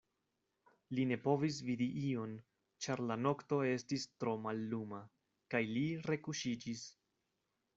[0.99, 2.33] Li ne povis vidi ion,
[2.85, 5.03] ĉar la nokto estis tro malluma,
[5.55, 6.87] kaj li rekuŝiĝis.